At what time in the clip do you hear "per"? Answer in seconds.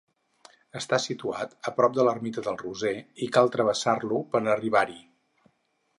4.33-4.43